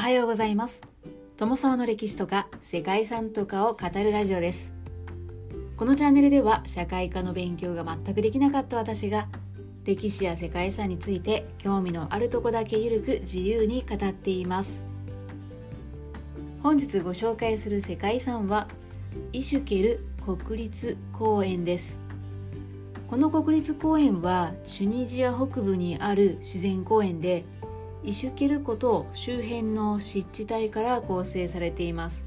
[0.00, 0.80] おはようございます。
[1.36, 4.72] 友沢の歴史とか世界遺産とかを語るラジオです。
[5.76, 9.28] このチャンネルでは社会科の勉強が全くできなかった私が
[9.84, 14.82] 歴史や世界遺産について興味のあるとこだけゆるく自由に語っています。
[16.62, 18.68] 本日ご紹介する世界遺産は
[19.34, 21.98] イシュケル国立公園です。
[23.06, 27.44] この国立公園はチュニジア北部にある自然公園で
[28.02, 32.24] イシュケル湖と周辺の湿地帯から構成されています。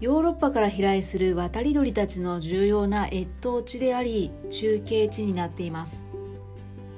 [0.00, 6.04] ヨーロッパから飛来する渡り鳥たちの重要な越冬地であり中継地になっています。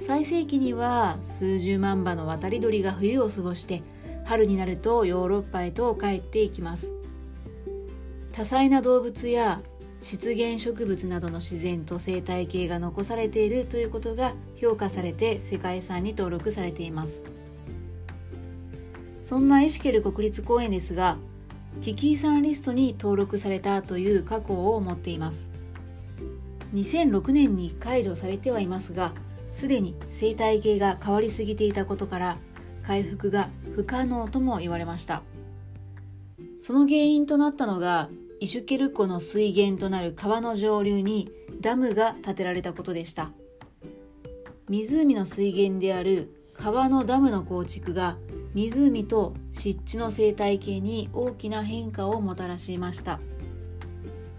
[0.02, 3.82] 最盛期には数十万羽の渡り鳥が冬を過ごして
[4.24, 6.92] 春になるとヨーロッパへと帰っていきます。
[8.32, 9.62] 多彩な動物や
[10.02, 17.22] 湿原植物などの自然と生態系が残されているということが評価されて世界遺産に登録されています。
[19.24, 21.16] そんなエシュケル国立公園ですが
[21.82, 25.48] 危機遺産リストに登録されたという過去を持っています。
[26.74, 29.12] 2006年に解除されてはいますが
[29.52, 32.38] すでに生態系が変わりすぎていたことから
[32.82, 35.22] 回復が不可能とも言われました。
[36.58, 43.30] その原因となったのがイシュケル湖の水源となる川の上流にダムが建てられたことでした。
[44.70, 48.16] 湖の水源である川のダムの構築が
[48.54, 53.18] 湖と湿地の生態系に大きな変化をもたらしました。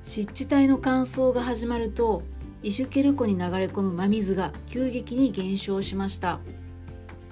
[0.03, 2.23] 湿地帯の乾燥が始まると
[2.63, 6.39] イシュケル湖に流れ込む真水が急激に減少しました。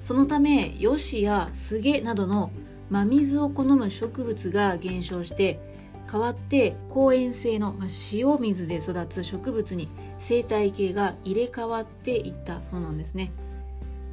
[0.02, 2.52] そのためヨシやスゲなどの
[2.89, 5.69] 真水を好む植物が減少して
[6.11, 13.31] 代わって公園性の、まあ塩水で育つ植物に生態系が入れ替わっていったそうなんですね。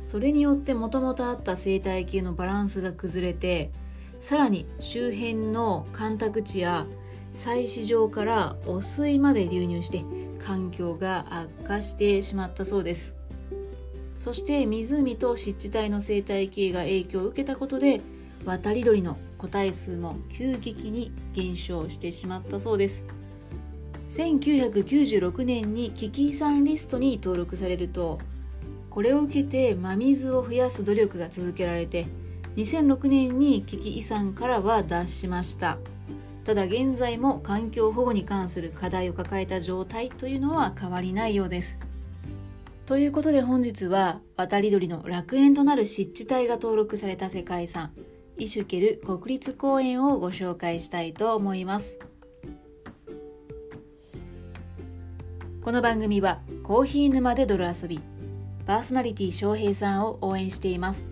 [0.05, 3.72] それによってもともとあった生態系のバランスが崩れて
[4.20, 6.87] さらに周辺の干拓地や
[7.32, 10.04] 採取場から汚水まで流入して
[10.38, 13.16] 環境が悪化してしまったそうです。
[14.19, 18.00] そして湖と湿地帯の生態系が影響を受けたことで
[18.44, 23.04] 渡り鳥の個体数も急激に減少してしまったそうです。
[24.10, 28.19] 1996年に危機遺産リストに登録されると
[28.88, 32.06] これを受けて真水を増やす努力が続けられて
[32.56, 35.78] 2006年に危機遺産からは脱しました。
[36.44, 41.78] ただ現在も環境保護に関する課題を抱えた状態というのは変わりないようです。
[42.86, 47.91] ということで本日は渡り鳥の楽園となる湿地帯が登録された世界遺産
[48.38, 51.98] イシュケル国立公園をご紹介したいと思います。
[55.62, 58.02] この番組はコーヒー沼で泥遊び
[58.66, 61.08] パーソナリティ翔平さんを応援しています。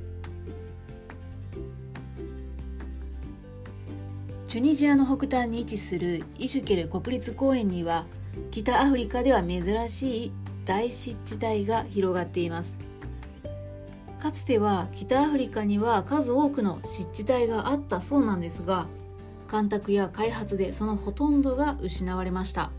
[4.47, 8.05] チュニジアの北端に位置するイシュケル国立公園には
[8.51, 10.33] 北アフリカでは珍しい
[10.67, 12.79] 大湿地帯が広がっています。
[14.25, 18.87] かつては北アフリカには数多くの湿地帯があったそうなんですが
[19.49, 22.71] 干拓や開発でそのほとんどが失われました。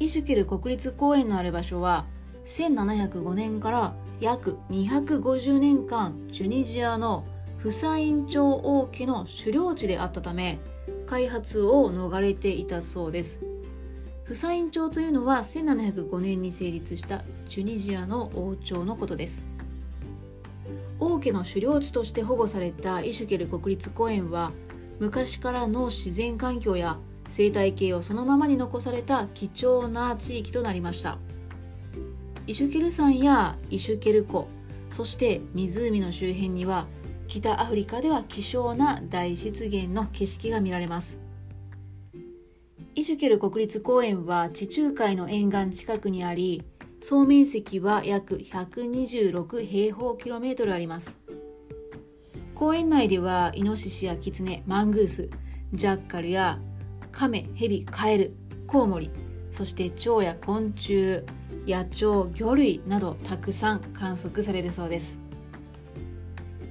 [0.00, 2.04] イシュケル国立公園のある場所は
[2.46, 7.24] 1705年から約250年間チュニジアの
[7.58, 10.58] フサイン朝王家の狩猟地であったため
[11.06, 13.38] 開発を逃れていたそうです。
[14.24, 19.57] フサイン朝というのは1705年に成立したチュニジアの王朝のことです。
[21.00, 24.52] 王家の狩猟地として保護されたイシュケル国立公園は
[24.98, 26.98] 昔からの自然環境や
[27.28, 31.18] 生態系をそのままに残された貴重な地域となりました。
[32.46, 34.48] イシュケル山やイシュケル湖
[34.88, 36.86] そして湖の周辺には
[37.26, 41.18] 北アフリカでは希少な大湿原の景色が見られます。
[42.94, 46.64] イシュケル国立公園は地中海の沿岸近くにあり
[47.00, 51.16] 総面積は約126平方キロメートルあります。
[52.54, 55.30] 公園内ではイノシシやキツネマングース
[55.72, 56.58] ジャッカルや
[57.12, 58.36] カメヘビカエル
[58.66, 59.12] コウモリ
[59.52, 61.22] そして蝶や昆虫
[61.66, 65.18] 野鳥魚類などたくさん観測されるそうです。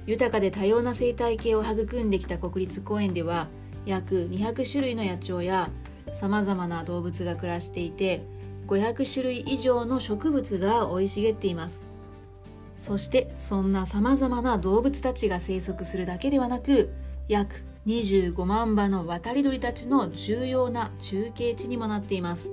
[0.06, 3.48] 豊かで多様な生態系を育んできた国立公園では
[3.84, 5.70] 約200種類の野鳥や
[6.14, 8.24] さまざまな動物が暮らしていて
[8.68, 11.82] 500種類以上の植物が生い茂っています。
[12.78, 16.90] そしてそんなさまざまな動物たちが生息するだけではなく
[17.26, 22.52] 約25万羽の渡り鳥たちの重要な中継地にもなっています。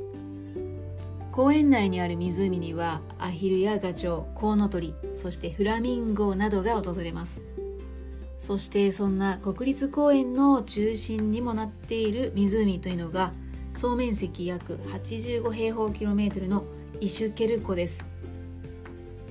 [1.31, 7.41] 公園内にある湖にはアヒルやガチョウコウノトリそしてフラミンゴなどが訪れます。
[8.37, 13.33] そしてそんな国立公園の中心にもなっている湖というのが
[13.75, 16.63] 総面積約85平方キロメートルの
[17.01, 18.05] イシュケル湖です。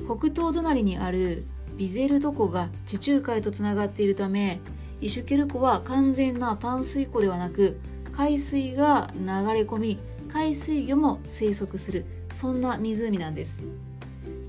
[0.04, 1.46] 北東隣にある
[1.78, 4.60] ビゼルド湖が地中海とつながっているため
[5.00, 7.80] イシュケル湖は完全な淡水湖ではなく
[8.12, 9.98] 海水が流れ込み
[10.28, 13.62] 海水魚も生息するそんな湖なんです。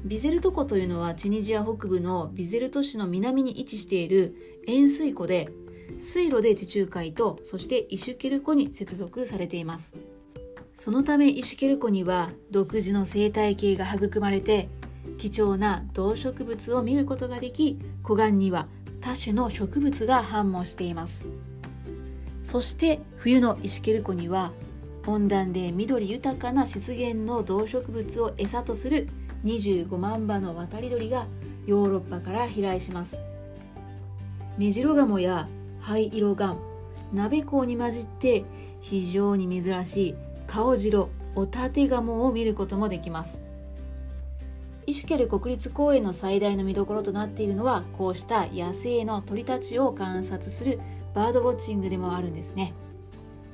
[0.04, 4.36] ビゼルト湖というのはチュニジア北部のビゼルト市の南に位置している
[4.68, 5.50] 塩水湖で
[6.00, 9.96] 水路で地中海とそしてイシュケル湖に接続されています。
[10.74, 14.68] そのためイシュケル湖には独自の生態系が育まれて
[15.18, 18.68] 貴重な動植物を見ることができ湖岸には
[19.00, 21.24] 多種の植物が繁茂しています。
[22.44, 24.52] そして冬のイシュケル湖には
[25.08, 29.08] 温暖で緑豊かな湿原の動植物を餌とする
[29.44, 31.28] 25万羽の渡り鳥が
[31.66, 33.20] ヨーロッパから飛来します。
[34.58, 35.48] メジロガモや
[35.86, 36.60] 灰色ガン
[37.14, 38.44] 鍋港に混じって
[38.82, 40.16] 非常に珍しい
[40.48, 43.40] カジロオタテガモを見ることもできます。
[44.88, 50.80] イシュケル国立公園の最大の見どころとなっているのはこうした野生の鳥たちを観察する
[51.14, 52.74] バードウォッチングでもあるんですね。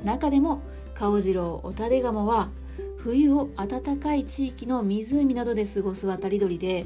[0.01, 0.61] 中でも
[0.93, 2.49] カオジロウオタデガモは
[2.97, 6.85] 冬を暖かい地域の湖などで過ごす渡り鳥で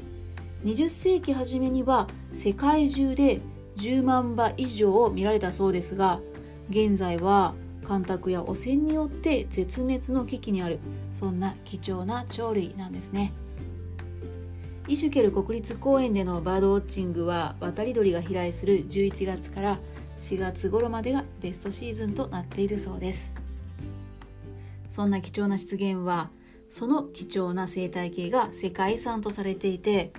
[0.64, 3.42] 20世紀初めには世界中で
[3.78, 6.20] 10万羽以上見られたそうですが
[6.70, 10.80] 現在は干拓や汚染によって絶滅の危機にある
[11.12, 13.32] そんな貴重な鳥類なんですね。
[14.88, 19.80] イシュケル国立公園でのバードウォッチングは渡り鳥が飛来する11月から
[20.18, 23.34] 4月頃までがベストシーズンとなっているそうです。
[24.92, 26.30] そんな貴重な湿原は
[26.70, 30.14] その貴重な生態系が世界遺産とされていて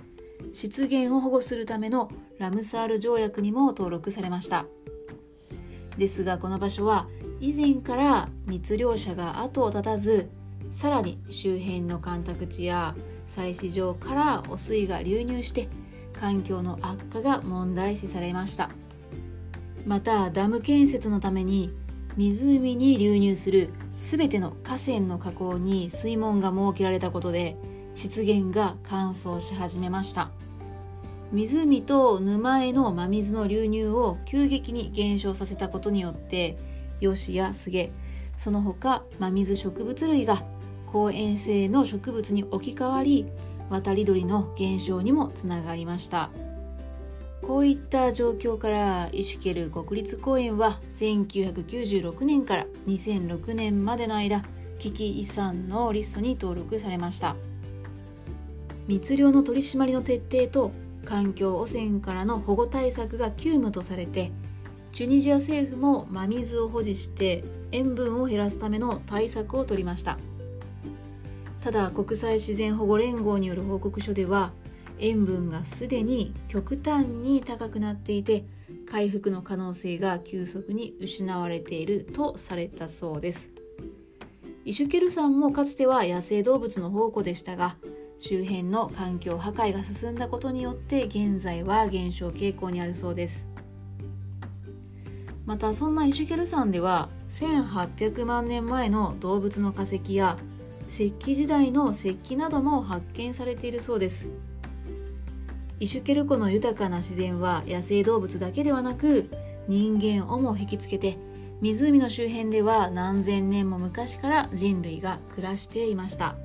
[0.53, 4.65] 湿原を保護するためのラムサール条約にも登録されました。
[5.97, 7.07] ですがこの場所は
[7.39, 10.29] 以前から密漁者が後を絶たず
[10.71, 12.95] さらに周辺の干拓地や
[13.27, 15.67] 採取場から汚水が流入して
[16.13, 18.69] 環境の悪化が問題視されました。
[19.85, 21.71] またダム建設のために
[22.17, 27.55] 湖に流入する全ての河川の河口に水門が設けられたことで
[27.97, 30.29] 湿原が乾燥し始めました。
[31.31, 36.57] 湖と沼への真水の流入を急激に減少させたことによって
[37.01, 37.91] ヨシやスゲ
[38.37, 40.43] その他真水植物類が
[40.85, 43.25] 公園性の植物に置き換わり
[43.69, 46.29] 渡り鳥の減少にもつながりました。
[47.41, 54.43] こういった状況からイシュケル国立公園は1996年から2006年までの間
[54.77, 57.35] 危機遺産のリストに登録されました。
[58.87, 60.71] 密漁の取り締まりの徹底と
[61.03, 64.31] 環境汚染からの保護対策が急務とされて
[64.91, 70.17] チュニジア政府も真水を保持して塩分を減らすための対策を取りました。
[71.61, 74.53] ただ国際自然保護連合による報告書では
[74.99, 78.45] 塩分がすでに極端に高くなっていて
[78.89, 83.51] 回復の可能性が急速に失われているとされたそうです。
[84.63, 87.75] イシュケル山もかつては野生動物の宝庫でしたが
[88.19, 93.47] 周辺の環境破壊が進んだことによって現在は減少傾向にあるそうです。
[95.45, 100.37] またそんなイシュケル山では1800万年前の動物の化石や
[100.89, 104.29] 石器時代の石器なども発見されているそうです。
[105.79, 109.29] イシュケル湖の豊かな自然は野生動物だけではなく
[109.67, 111.17] 人間をも引きつけて
[111.61, 116.35] 湖の周辺では何千年も昔から人類が暮らしていました。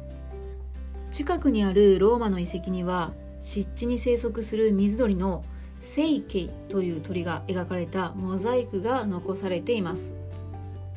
[1.12, 5.44] 近くにあるローマの遺跡には湿地に生息する水鳥の
[5.78, 10.12] セイケイという鳥が描かれたモザイクが残されています。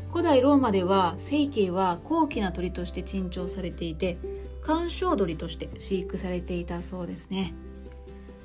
[0.09, 4.17] 古代ローマではセイケイは高貴な鳥として珍重されていて
[4.61, 7.53] 鑑賞鳥として飼育されていたそうですね。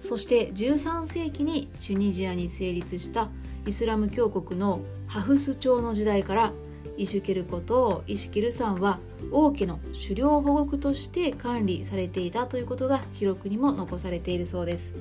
[0.00, 3.29] そして13世紀にチュニジアに成立した
[3.65, 6.53] イスラム教国のハフス朝の時代から
[7.00, 9.00] イシュケル湖とイシュケル山は
[9.33, 14.92] 王家の狩猟保護区として管理されていたということが記録にも残されているそうです。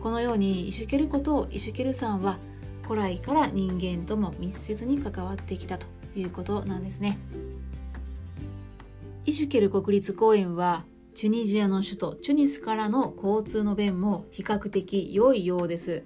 [0.00, 2.38] このようにイシュケル湖とイシュケル山は
[2.84, 7.18] 古来から人間とも密接に関わってきたということなんですね。
[9.24, 10.84] イシュケル国立公園は
[11.16, 16.04] チュニジアの首都チュニスからの交通の便も比較的良いようです。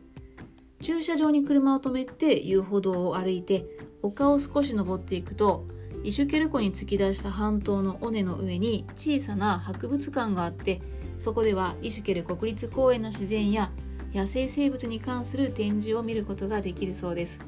[0.83, 3.67] 駐車場に車を止めて遊歩道を歩いて
[4.03, 5.67] 丘を少し登っていくと
[6.03, 10.81] イシュケル湖に突き出した半島の尾根の上に小さな博物館があって
[11.19, 13.71] そこではイシュケル国立公園の自然や
[14.15, 17.39] 野生生物に関する展示を見ることができるそうです。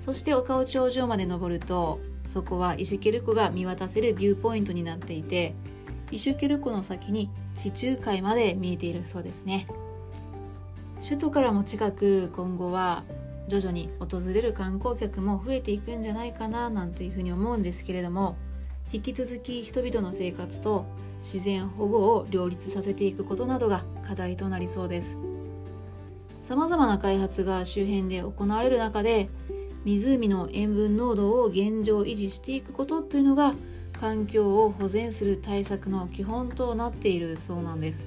[0.00, 5.54] そして丘尾頂上まで登るとそこはイシュケル湖が見渡せるビューポイントになっていて
[6.12, 9.66] イシュケル湖の先に地中海まで見えているそうですね。
[11.00, 13.04] 首都からも近く今後は
[13.48, 18.36] 徐々に訪れる観光客も増えていくんじゃないかななんていうふうに思うんですけれども
[18.92, 20.86] 引き続き人々の生活と
[21.22, 25.16] 自然保護を両立させていくことなどが課題となりそうです。
[26.42, 29.28] さまざまな開発が周辺で行われる中で
[29.84, 33.52] 湖の塩分濃度を現状維持していくことというのが
[33.98, 38.06] 環境を保全する対策の基本となっているそうなんです。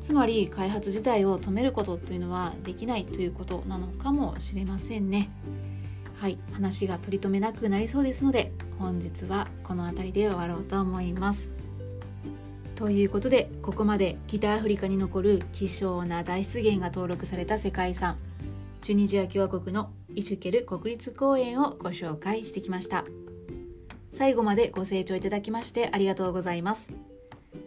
[0.00, 5.30] つまり開発自体を止めることというのはできないということなのかもしれませんね。
[6.16, 6.38] はい。
[6.52, 11.50] 話が取り留めなくなりそうですので本日はこの辺りで終わろうと思います。
[12.74, 18.16] ということでここまで北アフリカに残る希少な大湿原が登録された世界遺産
[18.80, 23.04] チュニジア共和国のイシュケル国立公園をご紹介してきました。
[24.12, 27.09] 最後までご清聴いただきましてありがとうございます。